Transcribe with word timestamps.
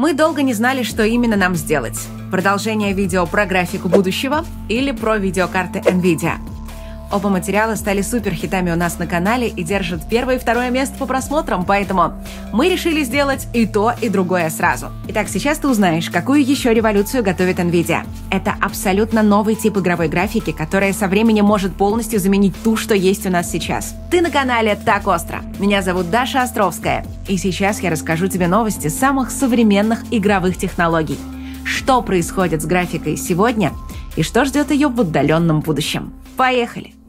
Мы 0.00 0.14
долго 0.14 0.40
не 0.40 0.54
знали, 0.54 0.82
что 0.82 1.04
именно 1.04 1.36
нам 1.36 1.54
сделать. 1.54 2.00
Продолжение 2.30 2.94
видео 2.94 3.26
про 3.26 3.44
графику 3.44 3.90
будущего 3.90 4.46
или 4.66 4.92
про 4.92 5.18
видеокарты 5.18 5.80
NVIDIA. 5.80 6.49
Оба 7.12 7.28
материала 7.28 7.74
стали 7.74 8.02
суперхитами 8.02 8.70
у 8.70 8.76
нас 8.76 8.98
на 9.00 9.06
канале 9.06 9.48
и 9.48 9.64
держат 9.64 10.08
первое 10.08 10.36
и 10.36 10.38
второе 10.38 10.70
место 10.70 10.96
по 10.96 11.06
просмотрам, 11.06 11.64
поэтому 11.64 12.12
мы 12.52 12.68
решили 12.68 13.02
сделать 13.02 13.48
и 13.52 13.66
то, 13.66 13.92
и 14.00 14.08
другое 14.08 14.48
сразу. 14.48 14.90
Итак, 15.08 15.28
сейчас 15.28 15.58
ты 15.58 15.66
узнаешь, 15.66 16.08
какую 16.08 16.44
еще 16.48 16.72
революцию 16.72 17.24
готовит 17.24 17.58
NVIDIA. 17.58 18.06
Это 18.30 18.54
абсолютно 18.60 19.24
новый 19.24 19.56
тип 19.56 19.76
игровой 19.76 20.08
графики, 20.08 20.52
которая 20.52 20.92
со 20.92 21.08
временем 21.08 21.46
может 21.46 21.74
полностью 21.74 22.20
заменить 22.20 22.54
ту, 22.62 22.76
что 22.76 22.94
есть 22.94 23.26
у 23.26 23.30
нас 23.30 23.50
сейчас. 23.50 23.96
Ты 24.10 24.20
на 24.20 24.30
канале 24.30 24.78
Так 24.84 25.08
Остро. 25.08 25.42
Меня 25.58 25.82
зовут 25.82 26.10
Даша 26.10 26.42
Островская, 26.42 27.04
и 27.26 27.36
сейчас 27.36 27.80
я 27.80 27.90
расскажу 27.90 28.28
тебе 28.28 28.46
новости 28.46 28.86
самых 28.86 29.32
современных 29.32 30.04
игровых 30.12 30.56
технологий. 30.56 31.18
Что 31.64 32.02
происходит 32.02 32.62
с 32.62 32.66
графикой 32.66 33.16
сегодня 33.16 33.72
и 34.14 34.22
что 34.22 34.44
ждет 34.44 34.70
ее 34.70 34.88
в 34.88 35.00
отдаленном 35.00 35.60
будущем. 35.60 36.12
Поехали! 36.36 36.99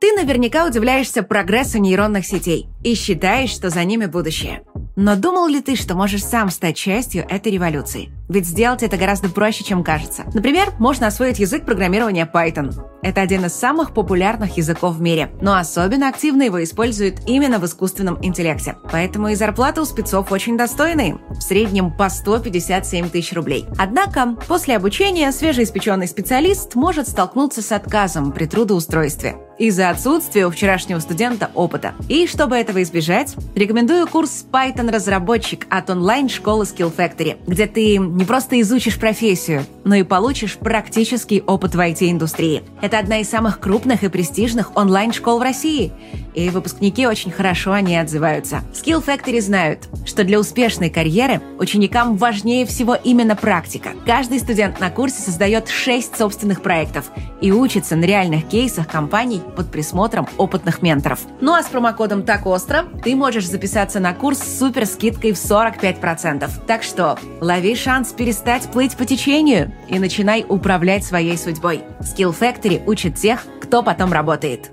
Ты 0.00 0.14
наверняка 0.14 0.64
удивляешься 0.64 1.22
прогрессу 1.22 1.76
нейронных 1.76 2.24
сетей 2.24 2.68
и 2.82 2.94
считаешь, 2.94 3.50
что 3.50 3.68
за 3.68 3.84
ними 3.84 4.06
будущее. 4.06 4.62
Но 4.96 5.14
думал 5.14 5.46
ли 5.46 5.60
ты, 5.60 5.76
что 5.76 5.94
можешь 5.94 6.24
сам 6.24 6.48
стать 6.48 6.76
частью 6.76 7.26
этой 7.28 7.52
революции? 7.52 8.08
Ведь 8.30 8.46
сделать 8.46 8.82
это 8.82 8.96
гораздо 8.96 9.28
проще, 9.28 9.62
чем 9.62 9.84
кажется. 9.84 10.22
Например, 10.32 10.72
можно 10.78 11.06
освоить 11.06 11.38
язык 11.38 11.66
программирования 11.66 12.30
Python. 12.32 12.72
Это 13.02 13.20
один 13.20 13.44
из 13.44 13.52
самых 13.52 13.92
популярных 13.92 14.56
языков 14.56 14.96
в 14.96 15.02
мире, 15.02 15.32
но 15.42 15.54
особенно 15.56 16.08
активно 16.08 16.44
его 16.44 16.62
используют 16.62 17.20
именно 17.26 17.58
в 17.58 17.66
искусственном 17.66 18.18
интеллекте. 18.22 18.76
Поэтому 18.90 19.28
и 19.28 19.34
зарплаты 19.34 19.82
у 19.82 19.84
спецов 19.84 20.32
очень 20.32 20.56
достойные, 20.56 21.18
в 21.28 21.42
среднем 21.42 21.94
по 21.94 22.08
157 22.08 23.10
тысяч 23.10 23.34
рублей. 23.34 23.66
Однако, 23.78 24.34
после 24.48 24.76
обучения 24.76 25.30
свежеиспеченный 25.30 26.08
специалист 26.08 26.74
может 26.74 27.06
столкнуться 27.06 27.60
с 27.60 27.70
отказом 27.70 28.32
при 28.32 28.46
трудоустройстве 28.46 29.36
из-за 29.60 29.90
отсутствия 29.90 30.46
у 30.46 30.50
вчерашнего 30.50 30.98
студента 31.00 31.50
опыта. 31.54 31.92
И 32.08 32.26
чтобы 32.26 32.56
этого 32.56 32.82
избежать, 32.82 33.36
рекомендую 33.54 34.08
курс 34.08 34.46
Python-разработчик 34.50 35.66
от 35.68 35.90
онлайн-школы 35.90 36.64
Skill 36.64 36.92
Factory, 36.96 37.36
где 37.46 37.66
ты 37.66 37.98
не 37.98 38.24
просто 38.24 38.58
изучишь 38.62 38.98
профессию, 38.98 39.64
но 39.84 39.94
и 39.94 40.02
получишь 40.02 40.56
практический 40.56 41.42
опыт 41.46 41.74
в 41.74 41.78
IT-индустрии. 41.78 42.62
Это 42.80 42.98
одна 42.98 43.18
из 43.18 43.28
самых 43.28 43.60
крупных 43.60 44.02
и 44.02 44.08
престижных 44.08 44.76
онлайн-школ 44.76 45.38
в 45.38 45.42
России 45.42 45.92
и 46.34 46.48
выпускники 46.48 47.06
очень 47.06 47.30
хорошо 47.30 47.72
о 47.72 47.80
ней 47.80 48.00
отзываются. 48.00 48.62
Skill 48.72 49.04
Factory 49.04 49.40
знают, 49.40 49.88
что 50.06 50.24
для 50.24 50.38
успешной 50.38 50.88
карьеры 50.88 51.42
ученикам 51.58 52.16
важнее 52.16 52.64
всего 52.64 52.94
именно 52.94 53.36
практика. 53.36 53.90
Каждый 54.06 54.38
студент 54.38 54.80
на 54.80 54.90
курсе 54.90 55.20
создает 55.20 55.68
6 55.68 56.16
собственных 56.16 56.62
проектов 56.62 57.10
и 57.40 57.52
учится 57.52 57.96
на 57.96 58.04
реальных 58.04 58.48
кейсах 58.48 58.88
компаний 58.88 59.42
под 59.50 59.70
присмотром 59.70 60.28
опытных 60.38 60.82
менторов. 60.82 61.20
Ну 61.40 61.54
а 61.54 61.62
с 61.62 61.66
промокодом 61.66 62.22
«Так 62.22 62.46
остро» 62.46 62.84
ты 63.04 63.14
можешь 63.14 63.48
записаться 63.48 64.00
на 64.00 64.14
курс 64.14 64.38
с 64.38 64.58
супер 64.58 64.86
скидкой 64.86 65.32
в 65.32 65.36
45%. 65.36 66.48
Так 66.66 66.82
что 66.82 67.18
лови 67.40 67.74
шанс 67.74 68.12
перестать 68.12 68.70
плыть 68.70 68.96
по 68.96 69.04
течению 69.04 69.72
и 69.88 69.98
начинай 69.98 70.44
управлять 70.48 71.04
своей 71.04 71.36
судьбой. 71.36 71.82
Skill 72.00 72.34
Factory 72.38 72.82
учит 72.86 73.16
тех, 73.16 73.44
кто 73.60 73.82
потом 73.82 74.12
работает. 74.12 74.70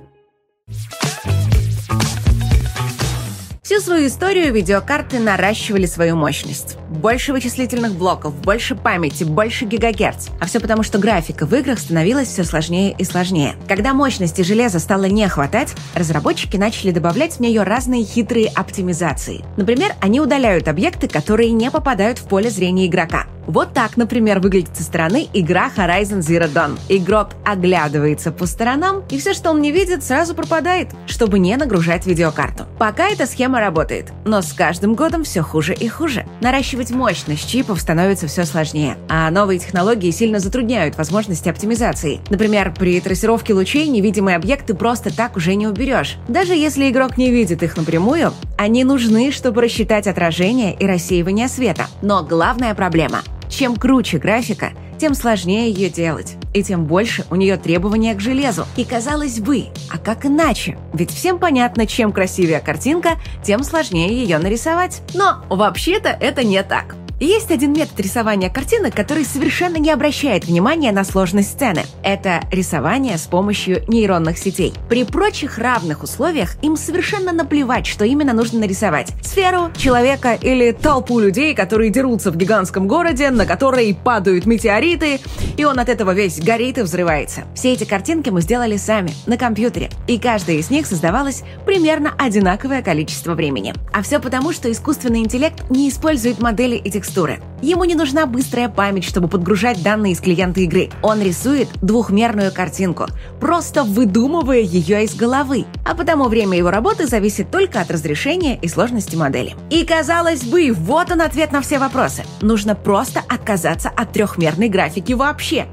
Всю 3.78 3.86
свою 3.86 4.08
историю 4.08 4.52
видеокарты 4.52 5.20
наращивали 5.20 5.86
свою 5.86 6.16
мощность. 6.16 6.78
Больше 6.90 7.32
вычислительных 7.32 7.94
блоков, 7.94 8.34
больше 8.34 8.74
памяти, 8.74 9.24
больше 9.24 9.66
гигагерц. 9.66 10.30
А 10.40 10.48
все 10.48 10.60
потому, 10.60 10.82
что 10.82 10.98
графика 10.98 11.46
в 11.46 11.54
играх 11.54 11.78
становилась 11.78 12.28
все 12.28 12.44
сложнее 12.44 12.96
и 12.98 13.04
сложнее. 13.04 13.54
Когда 13.68 13.94
мощности 13.94 14.42
железа 14.42 14.80
стало 14.80 15.04
не 15.04 15.28
хватать, 15.28 15.76
разработчики 15.94 16.58
начали 16.58 16.90
добавлять 16.90 17.36
в 17.36 17.40
нее 17.40 17.62
разные 17.62 18.04
хитрые 18.04 18.48
оптимизации. 18.48 19.46
Например, 19.58 19.94
они 20.02 20.22
удаляют 20.22 20.68
объекты, 20.68 21.08
которые 21.08 21.52
не 21.52 21.70
попадают 21.70 22.18
в 22.18 22.24
поле 22.24 22.50
зрения 22.50 22.88
игрока. 22.88 23.28
Вот 23.48 23.74
так, 23.74 23.96
например, 23.96 24.40
выглядит 24.40 24.76
со 24.76 24.84
стороны 24.84 25.28
игра 25.34 25.72
Horizon 25.76 26.20
Zero 26.20 26.52
Dawn. 26.52 26.78
Игрок 26.90 27.30
оглядывается 27.46 28.34
по 28.34 28.46
сторонам, 28.46 29.04
и 29.10 29.18
все, 29.18 29.34
что 29.34 29.52
он 29.52 29.62
не 29.62 29.72
видит, 29.72 30.04
сразу 30.04 30.36
пропадает, 30.36 30.90
чтобы 31.08 31.40
не 31.40 31.56
нагружать 31.56 32.06
видеокарту. 32.06 32.66
Пока 32.78 33.08
эта 33.08 33.26
схема 33.26 33.62
работает, 33.62 34.12
но 34.26 34.42
с 34.42 34.52
каждым 34.52 34.96
годом 34.96 35.24
все 35.24 35.42
хуже 35.42 35.74
и 35.74 35.88
хуже. 35.88 36.26
Наращивать 36.42 36.92
мощность 36.92 37.50
чипов 37.50 37.80
становится 37.80 38.28
все 38.28 38.44
сложнее, 38.44 38.98
а 39.08 39.32
новые 39.32 39.60
технологии 39.60 40.12
сильно 40.12 40.40
затрудняют 40.40 40.98
возможности 40.98 41.48
оптимизации. 41.48 42.20
Например, 42.30 42.74
при 42.78 43.00
трассировке 43.00 43.54
лучей 43.54 43.88
невидимые 43.88 44.36
объекты 44.36 44.74
просто 44.74 45.16
так 45.16 45.38
уже 45.38 45.56
не 45.56 45.68
уберешь. 45.68 46.18
Даже 46.28 46.54
если 46.54 46.90
игрок 46.90 47.18
не 47.18 47.32
видит 47.32 47.64
их 47.64 47.78
напрямую, 47.78 48.34
они 48.58 48.84
нужны, 48.84 49.32
чтобы 49.32 49.62
рассчитать 49.62 50.06
отражение 50.06 50.76
и 50.76 50.86
рассеивание 50.86 51.48
света. 51.48 51.88
Но 52.02 52.24
главная 52.24 52.76
проблема 52.76 53.22
чем 53.58 53.76
круче 53.76 54.20
графика, 54.20 54.74
тем 55.00 55.16
сложнее 55.16 55.72
ее 55.72 55.90
делать, 55.90 56.36
и 56.54 56.62
тем 56.62 56.86
больше 56.86 57.26
у 57.32 57.36
нее 57.36 57.58
требования 57.58 58.14
к 58.14 58.20
железу. 58.20 58.68
И 58.76 58.86
казалось 58.86 59.40
бы, 59.40 59.66
а 59.90 59.98
как 59.98 60.28
иначе? 60.28 60.78
Ведь 60.94 61.10
всем 61.10 61.40
понятно, 61.40 61.88
чем 61.88 62.12
красивее 62.12 62.60
картинка, 62.60 63.20
тем 63.44 63.64
сложнее 63.64 64.16
ее 64.16 64.38
нарисовать. 64.38 65.02
Но 65.16 65.44
вообще-то 65.50 66.10
это 66.10 66.44
не 66.44 66.62
так. 66.62 66.96
Есть 67.20 67.50
один 67.50 67.74
метод 67.74 68.00
рисования 68.00 68.48
картинок, 68.48 68.94
который 68.94 69.26
совершенно 69.26 69.78
не 69.78 69.90
обращает 69.90 70.46
внимания 70.46 70.92
на 70.92 71.04
сложность 71.04 71.54
сцены. 71.54 71.82
Это 72.04 72.42
рисование 72.52 73.18
с 73.18 73.24
помощью 73.24 73.84
нейронных 73.88 74.38
сетей. 74.38 74.72
При 74.88 75.04
прочих 75.04 75.58
равных 75.58 76.04
условиях 76.04 76.58
им 76.62 76.78
совершенно 76.78 77.32
наплевать, 77.32 77.88
что 77.88 78.06
именно 78.06 78.34
нужно 78.34 78.60
нарисовать. 78.60 79.14
Сферу, 79.24 79.72
человека 79.76 80.36
или 80.36 80.72
толпу 80.72 81.20
людей, 81.20 81.56
которые 81.56 81.90
дерутся 81.90 82.30
в 82.30 82.38
гигантском 82.38 82.88
городе, 82.88 83.32
на 83.32 83.48
который 83.48 83.96
падают 83.96 84.46
метеориты, 84.46 85.20
и 85.58 85.66
он 85.66 85.80
от 85.80 85.90
этого 85.90 86.12
весь 86.12 86.40
горит 86.40 86.78
и 86.78 86.84
взрывается. 86.84 87.46
Все 87.56 87.74
эти 87.74 87.84
картинки 87.84 88.30
мы 88.30 88.42
сделали 88.42 88.78
сами, 88.78 89.12
на 89.26 89.38
компьютере, 89.38 89.90
и 90.06 90.20
каждая 90.20 90.58
из 90.58 90.70
них 90.70 90.86
создавалась 90.86 91.42
примерно 91.66 92.14
одинаковое 92.16 92.84
количество 92.84 93.34
времени. 93.34 93.74
А 93.92 94.04
все 94.04 94.20
потому, 94.20 94.54
что 94.54 94.72
искусственный 94.72 95.22
интеллект 95.22 95.68
не 95.72 95.90
использует 95.90 96.40
модели 96.40 96.78
этих 96.78 97.07
текстуры. 97.08 97.40
Ему 97.62 97.86
не 97.86 97.96
нужна 97.96 98.26
быстрая 98.26 98.70
память, 98.70 99.04
чтобы 99.04 99.28
подгружать 99.28 99.82
данные 99.82 100.14
из 100.14 100.20
клиента 100.20 100.60
игры. 100.60 100.90
Он 101.02 101.22
рисует 101.22 101.70
двухмерную 101.82 102.52
картинку, 102.52 103.08
просто 103.40 103.84
выдумывая 103.84 104.60
ее 104.60 105.04
из 105.04 105.16
головы. 105.16 105.66
А 105.86 105.96
потому 105.96 106.26
время 106.26 106.58
его 106.58 106.70
работы 106.70 107.08
зависит 107.08 107.50
только 107.50 107.82
от 107.82 107.90
разрешения 107.90 108.60
и 108.62 108.68
сложности 108.68 109.16
модели. 109.16 109.56
И 109.72 109.86
казалось 109.86 110.44
бы, 110.44 110.72
вот 110.72 111.12
он 111.12 111.22
ответ 111.22 111.52
на 111.52 111.62
все 111.62 111.80
вопросы. 111.80 112.24
Нужно 112.42 112.76
просто 112.76 113.22
отказаться 113.28 113.90
от 113.90 114.12
трехмерной 114.12 114.70
графики 114.70 115.14
вообще. 115.14 115.66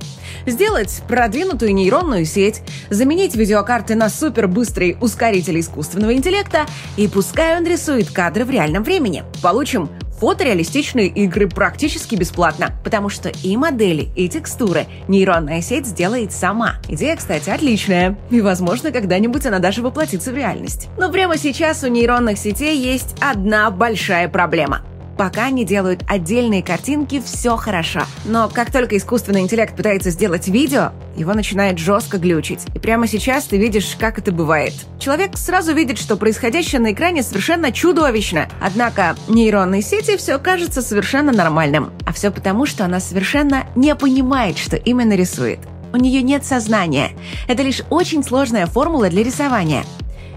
Сделать 0.46 1.02
продвинутую 1.08 1.74
нейронную 1.74 2.24
сеть, 2.24 2.62
заменить 2.90 3.34
видеокарты 3.34 3.94
на 3.94 4.08
супербыстрые 4.08 4.96
ускорители 5.00 5.60
искусственного 5.60 6.14
интеллекта 6.14 6.66
и 6.96 7.08
пускай 7.08 7.56
он 7.56 7.66
рисует 7.66 8.10
кадры 8.10 8.44
в 8.44 8.50
реальном 8.50 8.84
времени. 8.84 9.24
Получим 9.42 9.88
фотореалистичные 10.18 11.08
игры 11.08 11.48
практически 11.48 12.14
бесплатно, 12.14 12.72
потому 12.84 13.08
что 13.08 13.28
и 13.28 13.56
модели, 13.56 14.08
и 14.16 14.28
текстуры 14.28 14.86
нейронная 15.08 15.60
сеть 15.60 15.86
сделает 15.86 16.32
сама. 16.32 16.76
Идея, 16.88 17.16
кстати, 17.16 17.50
отличная, 17.50 18.16
и, 18.30 18.40
возможно, 18.40 18.90
когда-нибудь 18.90 19.46
она 19.46 19.58
даже 19.58 19.82
воплотится 19.82 20.32
в 20.32 20.36
реальность. 20.36 20.88
Но 20.96 21.10
прямо 21.10 21.36
сейчас 21.36 21.82
у 21.84 21.88
нейронных 21.88 22.38
сетей 22.38 22.78
есть 22.78 23.16
одна 23.20 23.70
большая 23.70 24.28
проблема– 24.28 24.82
Пока 25.16 25.46
они 25.46 25.64
делают 25.64 26.02
отдельные 26.08 26.62
картинки, 26.62 27.22
все 27.24 27.56
хорошо. 27.56 28.02
Но 28.24 28.48
как 28.48 28.72
только 28.72 28.96
искусственный 28.96 29.42
интеллект 29.42 29.76
пытается 29.76 30.10
сделать 30.10 30.48
видео, 30.48 30.90
его 31.16 31.34
начинает 31.34 31.78
жестко 31.78 32.18
глючить. 32.18 32.66
И 32.74 32.78
прямо 32.78 33.06
сейчас 33.06 33.44
ты 33.44 33.56
видишь, 33.56 33.96
как 33.98 34.18
это 34.18 34.32
бывает. 34.32 34.74
Человек 34.98 35.36
сразу 35.36 35.72
видит, 35.72 35.98
что 35.98 36.16
происходящее 36.16 36.80
на 36.80 36.92
экране 36.92 37.22
совершенно 37.22 37.70
чудовищно. 37.70 38.48
Однако 38.60 39.16
нейронной 39.28 39.82
сети 39.82 40.16
все 40.16 40.38
кажется 40.38 40.82
совершенно 40.82 41.32
нормальным. 41.32 41.92
А 42.06 42.12
все 42.12 42.30
потому, 42.30 42.66
что 42.66 42.84
она 42.84 42.98
совершенно 42.98 43.66
не 43.76 43.94
понимает, 43.94 44.58
что 44.58 44.76
именно 44.76 45.14
рисует. 45.14 45.60
У 45.92 45.96
нее 45.96 46.22
нет 46.22 46.44
сознания. 46.44 47.10
Это 47.46 47.62
лишь 47.62 47.82
очень 47.88 48.24
сложная 48.24 48.66
формула 48.66 49.08
для 49.10 49.22
рисования 49.22 49.84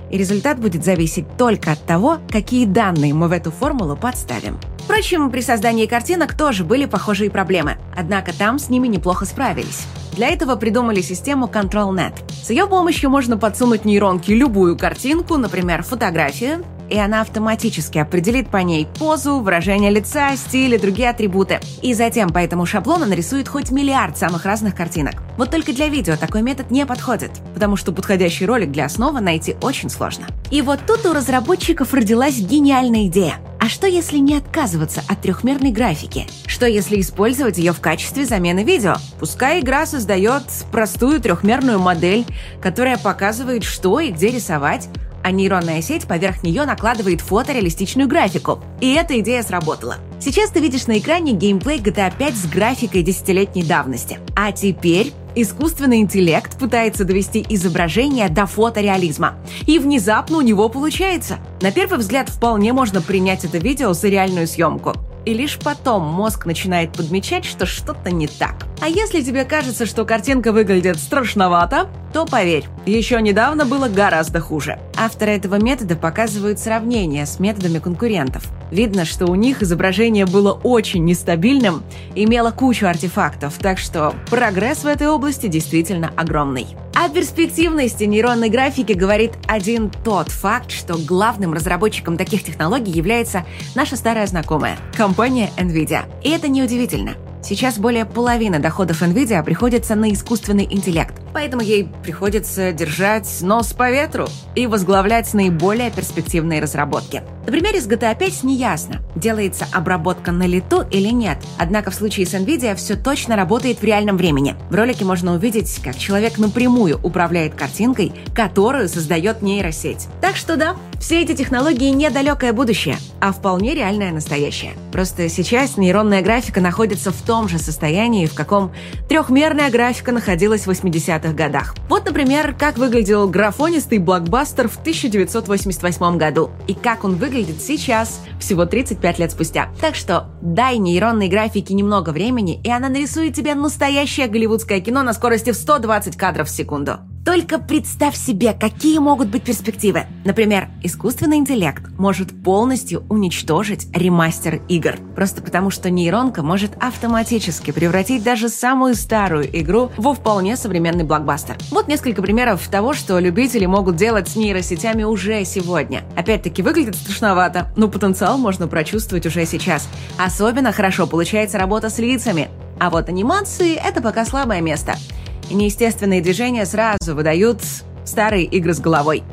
и 0.09 0.17
результат 0.17 0.59
будет 0.59 0.83
зависеть 0.83 1.25
только 1.37 1.71
от 1.71 1.85
того, 1.85 2.19
какие 2.29 2.65
данные 2.65 3.13
мы 3.13 3.27
в 3.27 3.31
эту 3.31 3.51
формулу 3.51 3.95
подставим. 3.95 4.57
Впрочем, 4.79 5.29
при 5.31 5.41
создании 5.41 5.85
картинок 5.85 6.33
тоже 6.33 6.63
были 6.63 6.85
похожие 6.85 7.29
проблемы, 7.29 7.77
однако 7.95 8.33
там 8.33 8.57
с 8.57 8.69
ними 8.69 8.87
неплохо 8.87 9.25
справились. 9.25 9.85
Для 10.13 10.29
этого 10.29 10.55
придумали 10.55 11.01
систему 11.01 11.47
ControlNet. 11.47 12.13
С 12.41 12.49
ее 12.49 12.67
помощью 12.67 13.09
можно 13.09 13.37
подсунуть 13.37 13.85
нейронке 13.85 14.33
любую 14.33 14.77
картинку, 14.77 15.35
например, 15.37 15.83
фотографию, 15.83 16.63
и 16.89 16.97
она 16.97 17.21
автоматически 17.21 17.97
определит 17.97 18.49
по 18.49 18.57
ней 18.57 18.87
позу, 18.97 19.39
выражение 19.39 19.91
лица, 19.91 20.35
стиль 20.35 20.75
и 20.75 20.77
другие 20.77 21.09
атрибуты. 21.09 21.59
И 21.81 21.93
затем 21.93 22.29
по 22.29 22.39
этому 22.39 22.65
шаблону 22.65 23.05
нарисует 23.05 23.47
хоть 23.47 23.71
миллиард 23.71 24.17
самых 24.17 24.45
разных 24.45 24.75
картинок. 24.75 25.15
Вот 25.37 25.51
только 25.51 25.73
для 25.73 25.87
видео 25.87 26.15
такой 26.15 26.41
метод 26.41 26.71
не 26.71 26.85
подходит, 26.85 27.31
потому 27.53 27.75
что 27.75 27.91
подходящий 27.91 28.45
ролик 28.45 28.71
для 28.71 28.85
основы 28.85 29.21
найти 29.21 29.55
очень 29.61 29.89
сложно. 29.89 30.27
И 30.51 30.61
вот 30.61 30.79
тут 30.87 31.05
у 31.05 31.13
разработчиков 31.13 31.93
родилась 31.93 32.39
гениальная 32.39 33.07
идея. 33.07 33.35
А 33.59 33.69
что 33.69 33.87
если 33.87 34.17
не 34.19 34.35
отказываться 34.35 35.01
от 35.07 35.21
трехмерной 35.21 35.71
графики? 35.71 36.27
Что 36.45 36.67
если 36.67 37.01
использовать 37.01 37.57
ее 37.57 37.73
в 37.73 37.81
качестве 37.81 38.25
замены 38.25 38.63
видео? 38.63 38.95
Пускай 39.19 39.59
игра 39.59 39.85
создает 39.85 40.43
простую 40.71 41.19
трехмерную 41.19 41.79
модель, 41.79 42.25
которая 42.61 42.97
показывает, 42.97 43.63
что 43.63 43.99
и 43.99 44.11
где 44.11 44.29
рисовать, 44.29 44.89
а 45.27 45.31
нейронная 45.31 45.81
сеть 45.81 46.07
поверх 46.07 46.41
нее 46.41 46.63
накладывает 46.63 47.19
фотореалистичную 47.19 48.07
графику. 48.07 48.61
И 48.79 48.93
эта 48.93 49.19
идея 49.19 49.43
сработала. 49.43 49.97
Сейчас 50.21 50.51
ты 50.51 50.61
видишь 50.61 50.87
на 50.87 50.99
экране 50.99 51.33
геймплей 51.33 51.79
GTA 51.79 52.13
5 52.17 52.33
с 52.33 52.45
графикой 52.45 53.03
десятилетней 53.03 53.63
давности. 53.63 54.19
А 54.37 54.53
теперь 54.53 55.11
искусственный 55.35 55.97
интеллект 55.97 56.57
пытается 56.57 57.03
довести 57.03 57.45
изображение 57.49 58.29
до 58.29 58.45
фотореализма. 58.45 59.35
И 59.65 59.79
внезапно 59.79 60.37
у 60.37 60.41
него 60.41 60.69
получается. 60.69 61.39
На 61.59 61.73
первый 61.73 61.99
взгляд 61.99 62.29
вполне 62.29 62.71
можно 62.71 63.01
принять 63.01 63.43
это 63.43 63.57
видео 63.57 63.91
за 63.91 64.07
реальную 64.07 64.47
съемку 64.47 64.93
и 65.27 65.33
лишь 65.33 65.59
потом 65.59 66.05
мозг 66.05 66.45
начинает 66.45 66.93
подмечать, 66.93 67.43
что 67.43 67.65
что-то 67.65 68.11
не 68.11 68.27
так. 68.27 68.65
А 68.79 68.87
если 68.87 69.21
тебе 69.21 69.43
кажется, 69.43 69.85
что 69.85 70.05
картинка 70.05 70.53
выглядит 70.53 70.97
страшновато, 70.97 71.89
то 72.13 72.25
поверь, 72.25 72.63
еще 72.85 73.21
недавно 73.21 73.65
было 73.65 73.89
гораздо 73.89 74.39
хуже. 74.39 74.79
Авторы 74.95 75.31
этого 75.31 75.55
метода 75.55 75.97
показывают 75.97 76.59
сравнение 76.59 77.25
с 77.25 77.41
методами 77.41 77.79
конкурентов. 77.79 78.47
Видно, 78.71 79.05
что 79.05 79.27
у 79.27 79.35
них 79.35 79.61
изображение 79.61 80.25
было 80.25 80.53
очень 80.53 81.05
нестабильным, 81.05 81.83
имело 82.15 82.51
кучу 82.51 82.85
артефактов, 82.85 83.57
так 83.59 83.77
что 83.77 84.13
прогресс 84.29 84.79
в 84.79 84.87
этой 84.87 85.07
области 85.07 85.47
действительно 85.47 86.11
огромный. 86.15 86.67
О 86.93 87.09
перспективности 87.09 88.05
нейронной 88.05 88.49
графики 88.49 88.93
говорит 88.93 89.33
один 89.47 89.91
тот 90.03 90.29
факт, 90.29 90.71
что 90.71 90.97
главным 90.97 91.53
разработчиком 91.53 92.17
таких 92.17 92.43
технологий 92.43 92.91
является 92.91 93.45
наша 93.75 93.95
старая 93.95 94.25
знакомая– 94.25 94.77
компания 94.97 95.51
NVIDIA. 95.57 96.05
И 96.23 96.29
это 96.29 96.47
неудивительно. 96.47 97.13
Сейчас 97.43 97.77
более 97.77 98.03
половины 98.03 98.59
доходов 98.59 99.03
NVIDIA 99.03 99.43
приходится 99.43 99.95
на 99.95 100.11
искусственный 100.11 100.67
интеллект, 100.69 101.13
поэтому 101.37 101.61
ей 101.61 101.87
приходится 102.01 102.71
держать 102.71 103.29
нос 103.41 103.71
по 103.71 103.91
ветру 103.91 104.27
и 104.55 104.65
возглавлять 104.65 105.35
наиболее 105.35 105.91
перспективные 105.91 106.59
разработки. 106.59 107.21
На 107.45 107.51
примере 107.51 107.79
с 107.79 107.87
GTA 107.87 108.17
5 108.17 108.43
неясно, 108.43 109.03
делается 109.15 109.67
обработка 109.71 110.31
на 110.31 110.47
лету 110.47 110.83
или 110.89 111.09
нет, 111.09 111.37
однако 111.59 111.91
в 111.91 111.93
случае 111.93 112.25
с 112.25 112.33
NVIDIA 112.33 112.73
все 112.75 112.95
точно 112.95 113.35
работает 113.35 113.81
в 113.81 113.83
реальном 113.83 114.17
времени. 114.17 114.55
В 114.71 114.75
ролике 114.75 115.05
можно 115.05 115.35
увидеть, 115.35 115.79
как 115.83 115.95
человек 115.95 116.39
напрямую 116.39 116.99
управляет 117.03 117.53
картинкой, 117.53 118.13
которую 118.33 118.89
создает 118.89 119.43
нейросеть. 119.43 120.07
Так 120.21 120.37
что 120.37 120.57
да, 120.57 120.75
все 120.99 121.21
эти 121.21 121.35
технологии 121.35 121.89
недалекое 121.89 122.53
будущее, 122.53 122.97
а 123.19 123.31
вполне 123.31 123.73
реальное 123.73 124.11
настоящее. 124.11 124.73
Просто 124.91 125.29
сейчас 125.29 125.77
нейронная 125.77 126.21
графика 126.21 126.61
находится 126.61 127.11
в 127.11 127.21
том 127.21 127.47
же 127.47 127.59
состоянии, 127.59 128.25
в 128.25 128.33
каком 128.33 128.71
трехмерная 129.07 129.69
графика 129.69 130.11
находилась 130.11 130.65
в 130.65 130.69
80-х 130.69 131.33
годах. 131.33 131.75
Вот, 131.89 132.05
например, 132.05 132.53
как 132.53 132.77
выглядел 132.77 133.27
графонистый 133.29 133.99
блокбастер 133.99 134.67
в 134.67 134.77
1988 134.77 136.17
году 136.17 136.51
и 136.67 136.73
как 136.73 137.03
он 137.03 137.15
выглядит 137.15 137.61
сейчас, 137.61 138.21
всего 138.39 138.65
35 138.65 139.19
лет 139.19 139.31
спустя. 139.31 139.69
Так 139.81 139.95
что 139.95 140.29
дай 140.41 140.77
нейронной 140.77 141.27
графике 141.27 141.73
немного 141.73 142.09
времени, 142.11 142.59
и 142.63 142.69
она 142.69 142.89
нарисует 142.89 143.35
тебе 143.35 143.55
настоящее 143.55 144.27
голливудское 144.27 144.79
кино 144.81 145.03
на 145.03 145.13
скорости 145.13 145.51
в 145.51 145.55
120 145.55 146.17
кадров 146.17 146.47
в 146.47 146.51
секунду. 146.51 146.99
Только 147.27 147.59
представь 147.59 148.15
себе, 148.15 148.53
какие 148.53 148.99
могут 148.99 149.27
быть 149.27 149.43
перспективы. 149.43 150.05
Например, 150.23 150.69
искусственный 150.81 151.35
интеллект 151.35 151.83
может 151.97 152.29
полностью 152.41 153.03
уничтожить 153.09 153.89
ремастер 153.93 154.61
игр. 154.69 154.95
Просто 155.13 155.41
потому, 155.41 155.69
что 155.69 155.89
нейронка 155.89 156.41
может 156.41 156.81
автоматически 156.81 157.71
превратить 157.71 158.23
даже 158.23 158.47
самую 158.47 158.95
старую 158.95 159.45
игру 159.61 159.91
во 159.97 160.13
вполне 160.13 160.55
современный 160.55 161.03
блокбастер. 161.03 161.57
Вот 161.69 161.89
несколько 161.89 162.21
примеров 162.21 162.65
того, 162.69 162.93
что 162.93 163.19
любители 163.19 163.65
могут 163.65 163.97
делать 163.97 164.29
с 164.29 164.37
нейросетями 164.37 165.03
уже 165.03 165.43
сегодня. 165.43 166.03
Опять-таки, 166.15 166.61
выглядит 166.61 166.95
страшновато, 166.95 167.73
но 167.75 167.89
потенциал 167.89 168.37
можно 168.37 168.69
прочувствовать 168.69 169.25
уже 169.25 169.45
сейчас. 169.45 169.89
Особенно 170.17 170.71
хорошо 170.71 171.07
получается 171.07 171.57
работа 171.57 171.89
с 171.89 171.99
лицами. 171.99 172.47
А 172.79 172.89
вот 172.89 173.09
анимации— 173.09 173.75
это 173.85 174.01
пока 174.01 174.23
слабое 174.23 174.61
место— 174.61 174.95
и 175.49 175.53
неестественные 175.53 176.21
движения 176.21 176.65
сразу 176.65 177.15
выдают 177.15 177.61
старые 178.05 178.45
игры 178.45 178.73
с 178.73 178.79
головой. 178.79 179.23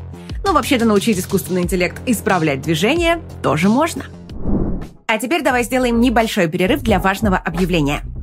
Но 0.45 0.53
вообще-то 0.53 0.85
научить 0.85 1.19
искусственный 1.19 1.63
интеллект 1.63 2.01
исправлять 2.07 2.63
движения 2.63 3.21
тоже 3.43 3.69
можно. 3.69 4.05
А 5.07 5.19
теперь 5.19 5.43
давай 5.43 5.65
сделаем 5.65 6.01
небольшой 6.01 6.49
перерыв 6.49 6.83
для 6.83 6.99
важного 6.99 7.37
объявления– 7.37 8.03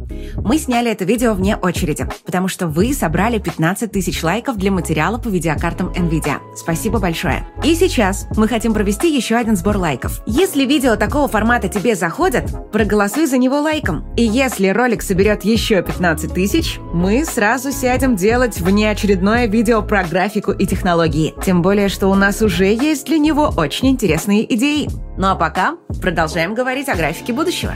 мы 0.43 0.57
сняли 0.57 0.91
это 0.91 1.05
видео 1.05 1.33
вне 1.33 1.55
очереди, 1.55 2.07
потому 2.25 2.47
что 2.47 2.67
вы 2.67 2.93
собрали 2.93 3.39
15 3.39 3.91
тысяч 3.91 4.23
лайков 4.23 4.57
для 4.57 4.71
материала 4.71 5.17
по 5.17 5.27
видеокартам 5.27 5.89
NVIDIA. 5.89 6.37
Спасибо 6.55 6.99
большое. 6.99 7.45
И 7.63 7.75
сейчас 7.75 8.27
мы 8.35 8.47
хотим 8.47 8.73
провести 8.73 9.15
еще 9.15 9.35
один 9.35 9.55
сбор 9.55 9.77
лайков. 9.77 10.21
Если 10.25 10.65
видео 10.65 10.95
такого 10.95 11.27
формата 11.27 11.67
тебе 11.67 11.95
заходят, 11.95 12.71
проголосуй 12.71 13.25
за 13.25 13.37
него 13.37 13.59
лайком. 13.61 14.05
И 14.15 14.23
если 14.23 14.67
ролик 14.69 15.01
соберет 15.01 15.43
еще 15.43 15.81
15 15.81 16.33
тысяч, 16.33 16.79
мы 16.93 17.25
сразу 17.25 17.71
сядем 17.71 18.15
делать 18.15 18.59
внеочередное 18.59 19.47
видео 19.47 19.81
про 19.81 20.03
графику 20.03 20.51
и 20.51 20.65
технологии. 20.65 21.33
Тем 21.43 21.61
более, 21.61 21.89
что 21.89 22.07
у 22.07 22.15
нас 22.15 22.41
уже 22.41 22.65
есть 22.65 23.05
для 23.05 23.17
него 23.17 23.53
очень 23.55 23.89
интересные 23.89 24.51
идеи. 24.55 24.89
Ну 25.17 25.27
а 25.27 25.35
пока 25.35 25.75
продолжаем 26.01 26.53
говорить 26.53 26.89
о 26.89 26.95
графике 26.95 27.33
будущего. 27.33 27.75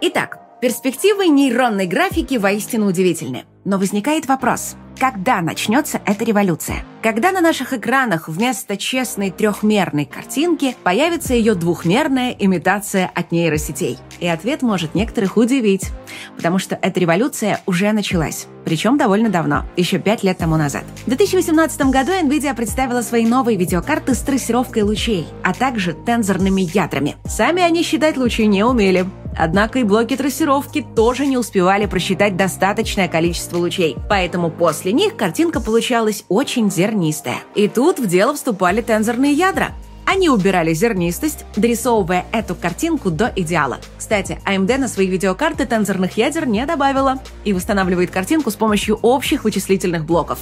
Итак, 0.00 0.41
Перспективы 0.62 1.26
нейронной 1.26 1.88
графики 1.88 2.36
воистину 2.36 2.86
удивительны. 2.86 3.46
Но 3.64 3.78
возникает 3.78 4.26
вопрос, 4.26 4.74
когда 4.98 5.40
начнется 5.40 6.00
эта 6.04 6.24
революция? 6.24 6.84
Когда 7.00 7.30
на 7.30 7.40
наших 7.40 7.72
экранах 7.72 8.28
вместо 8.28 8.76
честной 8.76 9.30
трехмерной 9.30 10.04
картинки 10.04 10.76
появится 10.82 11.34
ее 11.34 11.54
двухмерная 11.54 12.34
имитация 12.36 13.10
от 13.14 13.30
нейросетей? 13.30 13.98
И 14.18 14.26
ответ 14.26 14.62
может 14.62 14.96
некоторых 14.96 15.36
удивить, 15.36 15.90
потому 16.34 16.58
что 16.58 16.76
эта 16.80 16.98
революция 16.98 17.60
уже 17.66 17.92
началась. 17.92 18.46
Причем 18.64 18.98
довольно 18.98 19.30
давно, 19.30 19.64
еще 19.76 19.98
пять 19.98 20.24
лет 20.24 20.38
тому 20.38 20.56
назад. 20.56 20.84
В 21.04 21.08
2018 21.08 21.82
году 21.82 22.12
NVIDIA 22.12 22.54
представила 22.54 23.02
свои 23.02 23.26
новые 23.26 23.56
видеокарты 23.56 24.14
с 24.14 24.20
трассировкой 24.20 24.82
лучей, 24.82 25.26
а 25.44 25.54
также 25.54 25.94
тензорными 25.94 26.62
ядрами. 26.62 27.16
Сами 27.26 27.62
они 27.62 27.82
считать 27.82 28.16
лучи 28.16 28.46
не 28.46 28.64
умели, 28.64 29.06
Однако 29.36 29.78
и 29.78 29.84
блоки 29.84 30.16
трассировки 30.16 30.84
тоже 30.94 31.26
не 31.26 31.36
успевали 31.36 31.86
просчитать 31.86 32.36
достаточное 32.36 33.08
количество 33.08 33.51
лучей, 33.58 33.96
поэтому 34.08 34.50
после 34.50 34.92
них 34.92 35.16
картинка 35.16 35.60
получалась 35.60 36.24
очень 36.28 36.70
зернистая. 36.70 37.38
И 37.54 37.68
тут 37.68 37.98
в 37.98 38.06
дело 38.06 38.34
вступали 38.34 38.80
тензорные 38.80 39.32
ядра. 39.32 39.72
Они 40.04 40.28
убирали 40.28 40.74
зернистость, 40.74 41.44
дорисовывая 41.56 42.26
эту 42.32 42.54
картинку 42.54 43.10
до 43.10 43.32
идеала. 43.36 43.78
Кстати, 43.96 44.38
AMD 44.44 44.78
на 44.78 44.88
свои 44.88 45.06
видеокарты 45.06 45.64
тензорных 45.64 46.16
ядер 46.16 46.46
не 46.46 46.66
добавила 46.66 47.20
и 47.44 47.52
восстанавливает 47.52 48.10
картинку 48.10 48.50
с 48.50 48.56
помощью 48.56 48.96
общих 48.96 49.44
вычислительных 49.44 50.04
блоков. 50.04 50.38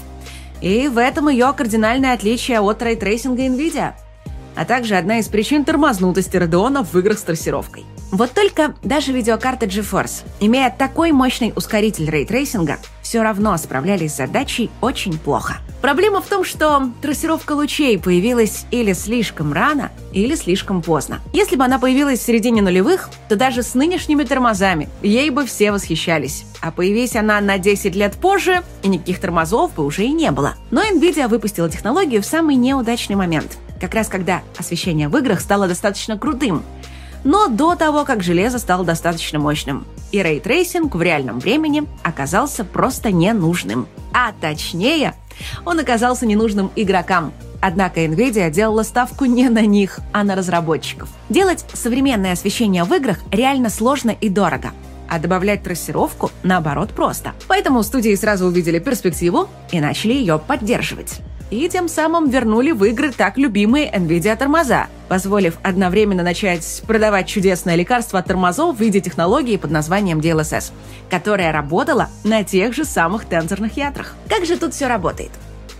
И 0.60 0.88
в 0.88 0.98
этом 0.98 1.28
ее 1.28 1.52
кардинальное 1.56 2.14
отличие 2.14 2.60
от 2.60 2.82
рейтрейсинга 2.82 3.42
NVIDIA– 3.42 3.92
а 4.56 4.64
также 4.64 4.96
одна 4.96 5.18
из 5.18 5.28
причин 5.28 5.64
тормознутости 5.64 6.36
Radeon 6.36 6.84
в 6.84 6.98
играх 6.98 7.18
с 7.18 7.22
трассировкой. 7.22 7.84
Вот 8.10 8.32
только 8.32 8.74
даже 8.82 9.12
видеокарты 9.12 9.66
GeForce, 9.66 10.24
имея 10.40 10.74
такой 10.76 11.12
мощный 11.12 11.52
ускоритель 11.54 12.10
рейтрейсинга, 12.10 12.78
все 13.02 13.22
равно 13.22 13.56
справлялись 13.56 14.14
с 14.14 14.16
задачей 14.16 14.70
очень 14.80 15.16
плохо. 15.16 15.58
Проблема 15.80 16.20
в 16.20 16.26
том, 16.26 16.44
что 16.44 16.90
трассировка 17.00 17.52
лучей 17.52 17.98
появилась 17.98 18.66
или 18.70 18.92
слишком 18.92 19.52
рано, 19.52 19.90
или 20.12 20.34
слишком 20.34 20.82
поздно. 20.82 21.20
Если 21.32 21.56
бы 21.56 21.64
она 21.64 21.78
появилась 21.78 22.18
в 22.18 22.22
середине 22.22 22.62
нулевых, 22.62 23.08
то 23.28 23.36
даже 23.36 23.62
с 23.62 23.74
нынешними 23.74 24.24
тормозами 24.24 24.88
ей 25.02 25.30
бы 25.30 25.46
все 25.46 25.72
восхищались. 25.72 26.44
А 26.60 26.70
появись 26.70 27.16
она 27.16 27.40
на 27.40 27.58
10 27.58 27.94
лет 27.94 28.14
позже, 28.14 28.62
и 28.82 28.88
никаких 28.88 29.20
тормозов 29.20 29.74
бы 29.74 29.84
уже 29.84 30.04
и 30.04 30.12
не 30.12 30.30
было. 30.32 30.54
Но 30.70 30.82
Nvidia 30.82 31.28
выпустила 31.28 31.70
технологию 31.70 32.22
в 32.22 32.26
самый 32.26 32.56
неудачный 32.56 33.16
момент– 33.16 33.56
как 33.80 33.94
раз 33.94 34.08
когда 34.08 34.42
освещение 34.58 35.08
в 35.08 35.16
играх 35.16 35.40
стало 35.40 35.66
достаточно 35.66 36.18
крутым, 36.18 36.62
но 37.24 37.48
до 37.48 37.74
того, 37.74 38.04
как 38.04 38.22
железо 38.22 38.58
стало 38.58 38.84
достаточно 38.84 39.38
мощным. 39.38 39.86
И 40.12 40.22
рейтрейсинг 40.22 40.94
в 40.94 41.02
реальном 41.02 41.38
времени 41.38 41.86
оказался 42.02 42.64
просто 42.64 43.10
ненужным. 43.12 43.86
А 44.12 44.32
точнее, 44.40 45.14
он 45.64 45.78
оказался 45.78 46.26
ненужным 46.26 46.70
игрокам. 46.76 47.32
Однако 47.62 48.04
NVIDIA 48.04 48.50
делала 48.50 48.82
ставку 48.82 49.26
не 49.26 49.50
на 49.50 49.60
них, 49.60 50.00
а 50.12 50.24
на 50.24 50.34
разработчиков. 50.34 51.10
Делать 51.28 51.64
современное 51.74 52.32
освещение 52.32 52.84
в 52.84 52.94
играх 52.94 53.18
реально 53.30 53.68
сложно 53.68 54.10
и 54.10 54.28
дорого 54.28 54.72
а 55.10 55.18
добавлять 55.18 55.64
трассировку, 55.64 56.30
наоборот, 56.44 56.90
просто. 56.90 57.32
Поэтому 57.48 57.82
студии 57.82 58.14
сразу 58.14 58.46
увидели 58.46 58.78
перспективу 58.78 59.48
и 59.72 59.80
начали 59.80 60.12
ее 60.12 60.38
поддерживать. 60.38 61.20
И 61.50 61.68
тем 61.68 61.88
самым 61.88 62.30
вернули 62.30 62.70
в 62.70 62.84
игры 62.84 63.10
так 63.10 63.36
любимые 63.36 63.90
NVIDIA 63.90 64.36
тормоза, 64.36 64.86
позволив 65.08 65.58
одновременно 65.64 66.22
начать 66.22 66.82
продавать 66.86 67.26
чудесное 67.26 67.74
лекарство 67.74 68.20
от 68.20 68.26
тормозов 68.26 68.76
в 68.76 68.80
виде 68.80 69.00
технологии 69.00 69.56
под 69.56 69.72
названием 69.72 70.20
DLSS, 70.20 70.70
которая 71.10 71.50
работала 71.50 72.08
на 72.22 72.44
тех 72.44 72.72
же 72.72 72.84
самых 72.84 73.24
тензорных 73.24 73.76
ядрах. 73.76 74.14
Как 74.28 74.44
же 74.46 74.56
тут 74.56 74.74
все 74.74 74.86
работает? 74.86 75.30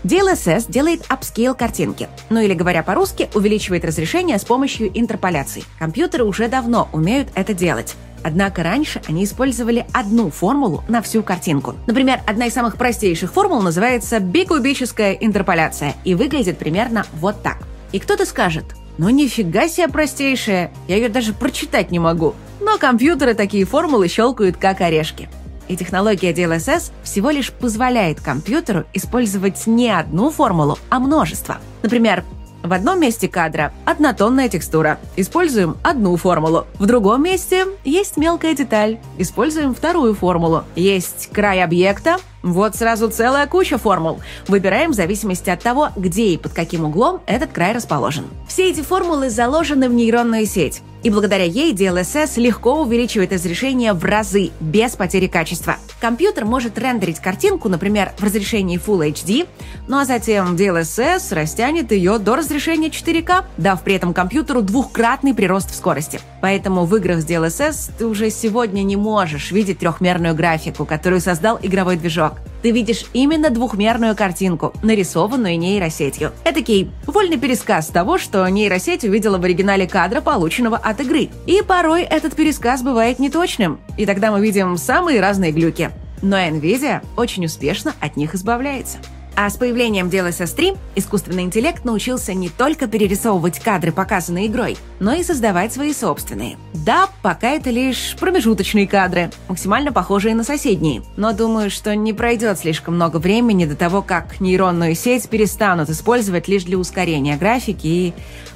DLSS 0.02 0.70
делает 0.70 1.02
апскейл 1.08 1.54
картинки, 1.54 2.08
ну 2.30 2.40
или 2.40 2.54
говоря 2.54 2.82
по-русски, 2.82 3.28
увеличивает 3.34 3.84
разрешение 3.84 4.38
с 4.38 4.44
помощью 4.44 4.90
интерполяции. 4.98 5.62
Компьютеры 5.78 6.24
уже 6.24 6.48
давно 6.48 6.88
умеют 6.92 7.28
это 7.34 7.52
делать. 7.52 7.96
Однако 8.22 8.62
раньше 8.62 9.00
они 9.08 9.24
использовали 9.24 9.86
одну 9.92 10.30
формулу 10.30 10.82
на 10.88 11.02
всю 11.02 11.22
картинку. 11.22 11.74
Например, 11.86 12.20
одна 12.26 12.46
из 12.46 12.54
самых 12.54 12.76
простейших 12.76 13.32
формул 13.32 13.62
называется 13.62 14.20
бикубическая 14.20 15.12
интерполяция 15.12 15.94
и 16.04 16.14
выглядит 16.14 16.58
примерно 16.58 17.04
вот 17.14 17.42
так. 17.42 17.58
И 17.92 17.98
кто-то 17.98 18.24
скажет, 18.26 18.64
ну 18.98 19.08
нифига 19.08 19.68
себе 19.68 19.88
простейшая, 19.88 20.70
я 20.88 20.96
ее 20.96 21.08
даже 21.08 21.32
прочитать 21.32 21.90
не 21.90 21.98
могу. 21.98 22.34
Но 22.60 22.78
компьютеры 22.78 23.34
такие 23.34 23.64
формулы 23.64 24.08
щелкают 24.08 24.56
как 24.56 24.80
орешки. 24.80 25.28
И 25.68 25.76
технология 25.76 26.32
DLSS 26.32 26.90
всего 27.04 27.30
лишь 27.30 27.52
позволяет 27.52 28.20
компьютеру 28.20 28.84
использовать 28.92 29.66
не 29.66 29.88
одну 29.88 30.30
формулу, 30.30 30.78
а 30.88 30.98
множество. 30.98 31.58
Например, 31.82 32.24
в 32.62 32.73
одном 32.73 33.00
месте 33.00 33.29
кадра 33.29 33.73
однотонная 33.85 34.49
текстура. 34.49 34.99
Используем 35.17 35.76
одну 35.83 36.17
формулу. 36.17 36.67
В 36.79 36.87
другом 36.87 37.23
месте 37.23 37.67
есть 37.85 38.17
мелкая 38.17 38.55
деталь. 38.55 38.99
Используем 39.19 39.75
вторую 39.75 40.14
формулу. 40.14 40.64
Есть 40.76 41.31
край 41.33 41.62
объекта. 41.62 42.19
Вот 42.43 42.75
сразу 42.75 43.09
целая 43.11 43.47
куча 43.47 43.79
формул. 43.79 44.21
Выбираем 44.49 44.93
в 44.93 44.95
зависимости 44.95 45.50
от 45.50 45.62
того, 45.62 45.90
где 45.97 46.29
и 46.29 46.38
под 46.38 46.52
каким 46.52 46.85
углом 46.85 47.21
этот 47.26 47.52
край 47.52 47.73
расположен. 47.73 48.25
Все 48.49 48.71
эти 48.71 48.81
формулы 48.81 49.31
заложены 49.31 49.88
в 49.88 49.93
нейронную 49.93 50.47
сеть. 50.47 50.83
И 51.02 51.11
благодаря 51.11 51.45
ей 51.45 51.73
DLSS 51.73 52.38
легко 52.40 52.83
увеличивает 52.83 53.33
разрешение 53.33 53.92
в 53.92 54.04
разы, 54.04 54.50
без 54.61 54.97
потери 54.97 55.26
качества. 55.26 55.76
Компьютер 56.00 56.45
может 56.45 56.78
рендерить 56.78 57.21
картинку, 57.21 57.69
например, 57.69 58.12
в 58.19 58.23
разрешении 58.23 58.78
Full 58.78 59.12
HD, 59.12 59.49
ну 59.88 59.99
а 59.99 60.04
затем 60.04 60.57
DLSS 60.57 61.35
растянет 61.35 61.92
ее 61.92 62.19
до 62.19 62.37
разрешения 62.37 62.88
4К, 62.88 63.45
дав 63.57 63.83
при 63.83 63.95
этом 63.95 64.12
компьютеру 64.12 64.62
двухкратный 64.62 65.35
прирост 65.35 65.71
в 65.71 65.75
скорости. 65.75 66.21
Поэтому 66.42 66.85
в 66.85 66.97
играх 66.97 67.21
с 67.21 67.26
DLSS 67.26 67.92
ты 67.99 68.07
уже 68.07 68.30
сегодня 68.30 68.83
не 68.83 68.97
можешь 68.97 69.52
видеть 69.52 69.78
трехмерную 69.78 70.35
графику, 70.35 70.85
которую 70.85 71.21
создал 71.21 71.59
игровой 71.62 71.97
движок 71.97 72.35
ты 72.62 72.71
видишь 72.71 73.05
именно 73.12 73.50
двухмерную 73.50 74.17
картинку, 74.17 74.73
нарисованную 74.83 75.59
нейросетью. 75.59 76.33
Этакий 76.45 76.90
вольный 77.07 77.38
пересказ 77.38 77.88
того, 77.88 78.19
что 78.19 78.49
нейросеть 78.49 79.05
увидела 79.05 79.38
в 79.38 79.45
оригинале 79.45 79.87
кадра, 79.87 80.21
полученного 80.21 80.76
от 80.76 81.00
игры. 81.00 81.29
И 81.47 81.62
порой 81.62 82.02
этот 82.02 82.35
пересказ 82.35 82.83
бывает 82.83 83.19
неточным, 83.19 83.81
и 83.97 84.07
тогда 84.07 84.31
мы 84.31 84.40
видим 84.40 84.76
самые 84.76 85.21
разные 85.21 85.52
глюки. 85.52 85.90
Но 86.23 86.37
NVIDIA 86.37 87.02
очень 87.17 87.47
успешно 87.47 87.95
от 88.00 88.17
них 88.17 88.35
избавляется. 88.35 88.99
А 89.37 89.49
с 89.49 89.56
появлением 89.56 90.08
DLSS 90.08 90.54
3 90.54 90.75
искусственный 90.96 91.44
интеллект 91.44 91.84
научился 91.84 92.34
не 92.34 92.49
только 92.49 92.87
перерисовывать 92.87 93.58
кадры, 93.58 93.92
показанные 93.92 94.46
игрой, 94.46 94.76
но 94.99 95.14
и 95.14 95.22
создавать 95.22 95.72
свои 95.72 95.94
собственные. 95.94 96.58
Да, 96.75 97.08
пока 97.22 97.50
это 97.50 97.70
лишь 97.70 98.16
промежуточные 98.18 98.87
кадры, 98.87 99.30
максимально 99.49 99.92
похожие 99.92 100.34
на 100.34 100.44
соседние. 100.44 101.02
Но 101.16 101.32
думаю, 101.32 101.70
что 101.70 101.94
не 101.94 102.12
пройдет 102.12 102.58
слишком 102.58 102.96
много 102.96 103.16
времени 103.18 103.64
до 103.64 103.76
того, 103.76 104.02
как 104.02 104.40
нейронную 104.40 104.94
сеть 104.94 105.28
перестанут 105.28 105.88
использовать 105.90 106.49
лишь 106.49 106.64
для 106.64 106.78
ускорения 106.78 107.37
графики 107.37 107.87
и 107.87 108.14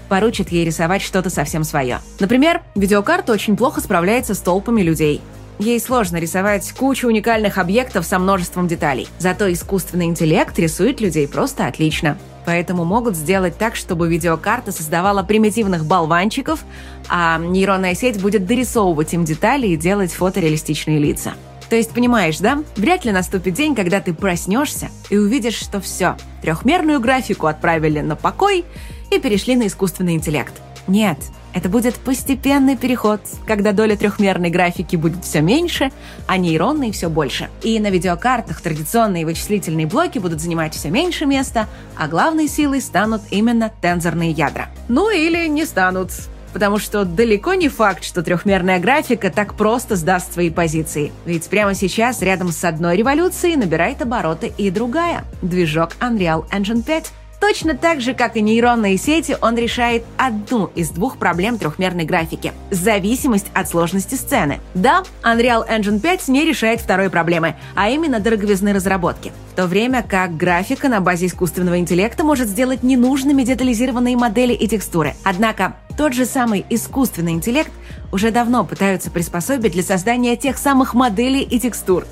поручат 0.08 0.50
ей 0.50 0.64
рисовать 0.64 1.02
что-то 1.02 1.30
совсем 1.30 1.64
свое. 1.64 2.00
Например, 2.20 2.62
видеокарта 2.74 3.32
очень 3.32 3.56
плохо 3.56 3.80
справляется 3.80 4.34
с 4.34 4.38
толпами 4.38 4.82
людей. 4.82 5.20
Ей 5.58 5.78
сложно 5.78 6.16
рисовать 6.16 6.72
кучу 6.72 7.06
уникальных 7.06 7.58
объектов 7.58 8.04
со 8.04 8.18
множеством 8.18 8.66
деталей. 8.66 9.08
Зато 9.18 9.52
искусственный 9.52 10.06
интеллект 10.06 10.58
рисует 10.58 11.00
людей 11.00 11.28
просто 11.28 11.66
отлично. 11.66 12.18
Поэтому 12.44 12.84
могут 12.84 13.16
сделать 13.16 13.56
так, 13.56 13.74
чтобы 13.76 14.08
видеокарта 14.08 14.72
создавала 14.72 15.22
примитивных 15.22 15.86
болванчиков, 15.86 16.60
а 17.08 17.38
нейронная 17.38 17.94
сеть 17.94 18.20
будет 18.20 18.46
дорисовывать 18.46 19.14
им 19.14 19.24
детали 19.24 19.68
и 19.68 19.76
делать 19.76 20.12
фотореалистичные 20.12 20.98
лица. 20.98 21.34
То 21.70 21.76
есть, 21.76 21.90
понимаешь, 21.90 22.38
да? 22.38 22.62
Вряд 22.76 23.04
ли 23.04 23.12
наступит 23.12 23.54
день, 23.54 23.74
когда 23.74 24.00
ты 24.00 24.12
проснешься 24.12 24.90
и 25.08 25.16
увидишь, 25.16 25.58
что 25.58 25.80
все, 25.80 26.16
трехмерную 26.42 27.00
графику 27.00 27.46
отправили 27.46 28.00
на 28.00 28.16
покой 28.16 28.64
и 29.10 29.18
перешли 29.18 29.56
на 29.56 29.66
искусственный 29.68 30.14
интеллект. 30.14 30.52
Нет, 30.86 31.18
это 31.54 31.68
будет 31.68 31.94
постепенный 31.94 32.76
переход, 32.76 33.20
когда 33.46 33.72
доля 33.72 33.96
трехмерной 33.96 34.50
графики 34.50 34.96
будет 34.96 35.24
все 35.24 35.40
меньше, 35.40 35.92
а 36.26 36.36
нейронной 36.36 36.90
все 36.90 37.08
больше. 37.08 37.48
И 37.62 37.78
на 37.78 37.90
видеокартах 37.90 38.60
традиционные 38.60 39.24
вычислительные 39.24 39.86
блоки 39.86 40.18
будут 40.18 40.40
занимать 40.40 40.74
все 40.74 40.90
меньше 40.90 41.26
места, 41.26 41.68
а 41.96 42.08
главной 42.08 42.48
силой 42.48 42.80
станут 42.80 43.22
именно 43.30 43.72
тензорные 43.80 44.32
ядра. 44.32 44.68
Ну 44.88 45.10
или 45.10 45.46
не 45.46 45.64
станут, 45.64 46.10
потому 46.52 46.78
что 46.78 47.04
далеко 47.04 47.54
не 47.54 47.68
факт, 47.68 48.02
что 48.04 48.22
трехмерная 48.22 48.80
графика 48.80 49.30
так 49.30 49.54
просто 49.54 49.94
сдаст 49.94 50.32
свои 50.32 50.50
позиции. 50.50 51.12
Ведь 51.24 51.48
прямо 51.48 51.74
сейчас 51.74 52.20
рядом 52.20 52.50
с 52.50 52.64
одной 52.64 52.96
революцией 52.96 53.56
набирает 53.56 54.02
обороты 54.02 54.52
и 54.58 54.70
другая– 54.70 55.24
движок 55.42 55.90
Unreal 56.00 56.48
Engine 56.50 56.82
5. 56.82 57.12
Точно 57.46 57.76
так 57.76 58.00
же, 58.00 58.14
как 58.14 58.38
и 58.38 58.40
нейронные 58.40 58.96
сети, 58.96 59.36
он 59.42 59.58
решает 59.58 60.04
одну 60.16 60.70
из 60.74 60.88
двух 60.88 61.18
проблем 61.18 61.58
трехмерной 61.58 62.06
графики– 62.06 62.54
зависимость 62.70 63.48
от 63.52 63.68
сложности 63.68 64.14
сцены. 64.14 64.60
Да, 64.72 65.02
Unreal 65.22 65.68
Engine 65.68 66.00
5 66.00 66.28
не 66.28 66.46
решает 66.46 66.80
второй 66.80 67.10
проблемы, 67.10 67.56
а 67.74 67.90
именно 67.90 68.18
дороговизны 68.18 68.72
разработки. 68.72 69.30
В 69.52 69.56
то 69.56 69.66
время 69.66 70.02
как 70.02 70.38
графика 70.38 70.88
на 70.88 71.02
базе 71.02 71.26
искусственного 71.26 71.78
интеллекта 71.78 72.24
может 72.24 72.48
сделать 72.48 72.82
ненужными 72.82 73.42
детализированные 73.42 74.16
модели 74.16 74.54
и 74.54 74.66
текстуры. 74.66 75.14
Однако 75.22 75.76
тот 75.98 76.14
же 76.14 76.24
самый 76.24 76.64
искусственный 76.70 77.32
интеллект 77.32 77.70
уже 78.10 78.30
давно 78.30 78.64
пытаются 78.64 79.10
приспособить 79.10 79.72
для 79.72 79.82
создания 79.82 80.36
тех 80.36 80.56
самых 80.56 80.94
моделей 80.94 81.42
и 81.42 81.60
текстур. 81.60 82.06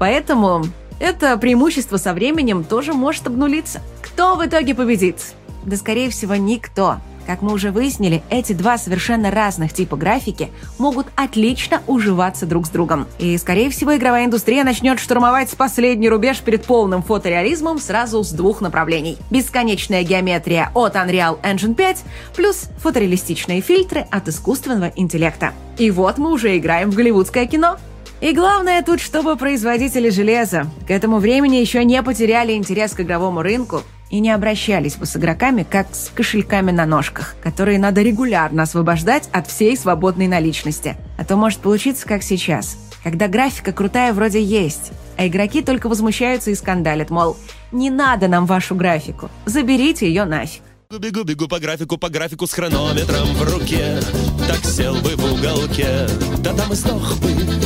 Поэтому 0.00 0.64
это 0.98 1.36
преимущество 1.36 1.96
со 1.96 2.12
временем 2.12 2.64
тоже 2.64 2.92
может 2.92 3.28
обнулиться. 3.28 3.80
Кто 4.14 4.36
в 4.36 4.46
итоге 4.46 4.76
победит? 4.76 5.16
Да, 5.64 5.76
скорее 5.76 6.08
всего, 6.08 6.36
никто. 6.36 6.98
Как 7.26 7.42
мы 7.42 7.52
уже 7.52 7.72
выяснили, 7.72 8.22
эти 8.30 8.52
два 8.52 8.78
совершенно 8.78 9.32
разных 9.32 9.72
типа 9.72 9.96
графики 9.96 10.50
могут 10.78 11.08
отлично 11.16 11.82
уживаться 11.88 12.46
друг 12.46 12.66
с 12.66 12.70
другом. 12.70 13.08
И, 13.18 13.36
скорее 13.38 13.70
всего, 13.70 13.96
игровая 13.96 14.26
индустрия 14.26 14.62
начнет 14.62 15.00
штурмовать 15.00 15.50
последний 15.56 16.08
рубеж 16.08 16.38
перед 16.42 16.62
полным 16.62 17.02
фотореализмом 17.02 17.80
сразу 17.80 18.22
с 18.22 18.30
двух 18.30 18.60
направлений. 18.60 19.18
Бесконечная 19.30 20.04
геометрия 20.04 20.70
от 20.74 20.94
Unreal 20.94 21.40
Engine 21.42 21.74
5 21.74 22.04
плюс 22.36 22.68
фотореалистичные 22.78 23.62
фильтры 23.62 24.06
от 24.12 24.28
искусственного 24.28 24.92
интеллекта. 24.94 25.54
И 25.76 25.90
вот 25.90 26.18
мы 26.18 26.30
уже 26.30 26.56
играем 26.56 26.92
в 26.92 26.94
голливудское 26.94 27.46
кино. 27.46 27.78
И 28.20 28.32
главное 28.32 28.80
тут, 28.84 29.00
чтобы 29.00 29.34
производители 29.34 30.08
железа 30.08 30.66
к 30.86 30.92
этому 30.92 31.18
времени 31.18 31.56
еще 31.56 31.84
не 31.84 32.00
потеряли 32.00 32.52
интерес 32.52 32.92
к 32.92 33.00
игровому 33.00 33.42
рынку 33.42 33.82
и 34.10 34.20
не 34.20 34.30
обращались 34.30 34.96
бы 34.96 35.06
с 35.06 35.16
игроками 35.16 35.66
как 35.68 35.94
с 35.94 36.10
кошельками 36.14 36.70
на 36.70 36.86
ножках, 36.86 37.34
которые 37.42 37.78
надо 37.78 38.02
регулярно 38.02 38.62
освобождать 38.62 39.28
от 39.32 39.48
всей 39.48 39.76
свободной 39.76 40.28
наличности. 40.28 40.96
А 41.18 41.24
то 41.24 41.36
может 41.36 41.60
получиться 41.60 42.06
как 42.06 42.22
сейчас, 42.22 42.76
когда 43.02 43.28
графика 43.28 43.72
крутая 43.72 44.12
вроде 44.12 44.42
есть, 44.42 44.92
а 45.16 45.26
игроки 45.26 45.62
только 45.62 45.88
возмущаются 45.88 46.50
и 46.50 46.54
скандалят, 46.54 47.10
мол, 47.10 47.36
не 47.72 47.90
надо 47.90 48.28
нам 48.28 48.46
вашу 48.46 48.74
графику, 48.74 49.30
заберите 49.46 50.06
ее 50.06 50.24
нафиг. 50.24 50.62
Бегу, 50.90 51.24
бегу 51.24 51.48
по 51.48 51.58
графику, 51.58 51.98
по 51.98 52.08
графику 52.08 52.46
с 52.46 52.52
хронометром 52.52 53.26
в 53.34 53.42
руке 53.52 53.98
Так 54.46 54.64
сел 54.64 54.94
бы 54.96 55.16
в 55.16 55.32
уголке, 55.32 56.06
да 56.38 56.54
там 56.54 56.72
и 56.72 56.76
сдох 56.76 57.16
бы 57.18 57.63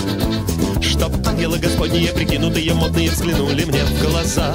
Чтоб 0.98 1.12
ангелы 1.28 1.58
господние, 1.58 2.12
прикинутые 2.12 2.74
модные, 2.74 3.08
взглянули 3.10 3.64
мне 3.64 3.84
в 3.84 4.02
глаза. 4.02 4.52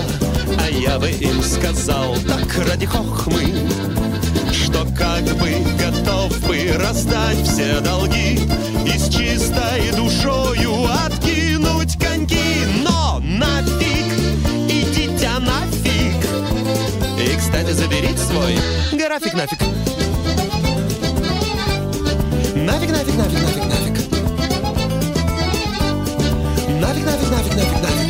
А 0.59 0.69
я 0.69 0.99
бы 0.99 1.09
им 1.09 1.41
сказал, 1.41 2.17
так 2.27 2.67
ради 2.67 2.85
хохмы 2.85 3.69
Что 4.51 4.85
как 4.97 5.23
бы 5.37 5.55
готов 5.79 6.37
бы 6.45 6.73
раздать 6.77 7.47
все 7.47 7.79
долги 7.79 8.41
И 8.85 8.97
с 8.97 9.07
чистой 9.07 9.91
душою 9.95 10.85
откинуть 11.05 11.97
коньки 11.97 12.43
Но 12.83 13.19
нафиг, 13.23 14.13
идите 14.67 15.29
нафиг. 15.39 16.27
И, 17.21 17.37
кстати, 17.37 17.71
заберите 17.71 18.17
свой 18.17 18.57
график 18.91 19.33
нафиг. 19.33 19.59
Нафиг, 22.53 22.89
нафиг, 22.91 23.15
нафиг, 23.15 23.41
нафиг, 23.41 23.72
нафиг. 27.13 27.31
Нафиг, 27.31 27.31
нафиг, 27.31 27.55
нафиг, 27.55 27.71
нафиг, 27.73 27.81
нафиг. 27.81 28.02